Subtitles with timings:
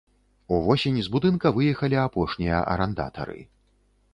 [0.55, 3.39] Увосень з будынка выехалі апошнія арандатары.